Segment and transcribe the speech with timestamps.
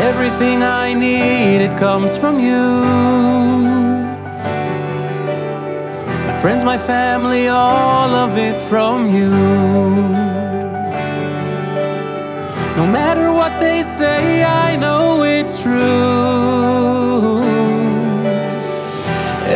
[0.00, 2.64] Everything I need, it comes from you.
[6.26, 9.30] My friends, my family, all of it from you.
[12.76, 17.42] No matter what they say, I know it's true.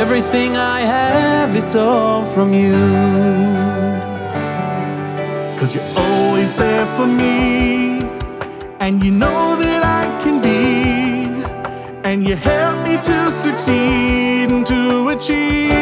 [0.02, 2.74] Everything I have, it's all from you.
[5.58, 8.02] Cause you're always there for me,
[8.80, 9.71] and you know that
[12.12, 15.72] and you help me to succeed and to achieve.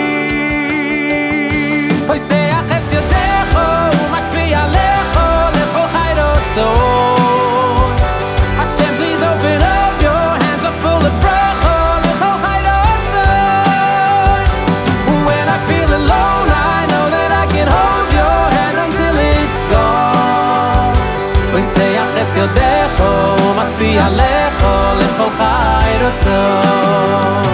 [24.49, 24.66] ומשפיע עליך
[24.98, 27.46] לכל חי רצון.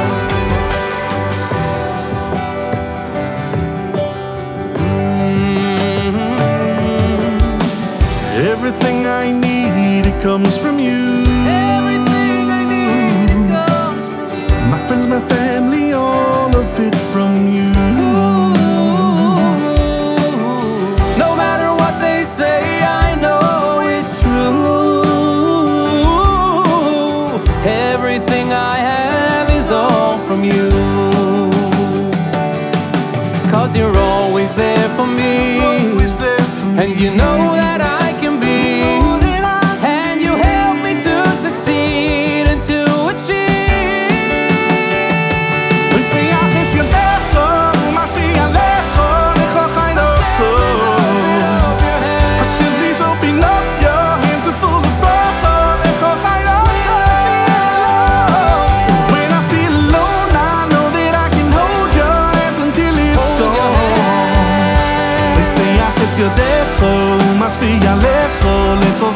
[8.53, 11.24] Everything I need, it comes from you.
[33.76, 35.60] You're always there for me.
[36.18, 36.82] There for me.
[36.82, 37.95] And you know that I
[66.16, 69.14] Si yo dejo, más pilla lejos, lejos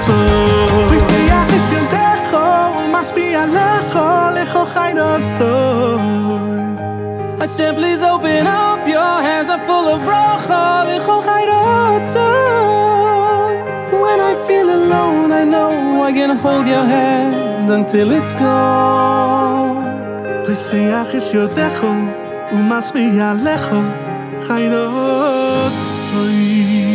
[0.00, 0.88] רצון.
[0.90, 2.36] ושח es ידך,
[2.78, 6.00] ומשפיע לכל לכל חי רצון.
[7.40, 12.20] Hashem, please open up your hands are full of bracha לכל חי רצון.
[14.02, 15.70] When I feel alone, I know
[16.08, 19.86] I can hold your hand until it's gone.
[20.48, 21.84] ושח es ידך,
[22.52, 23.84] ומשפיע לכל
[24.40, 26.89] חי רצון.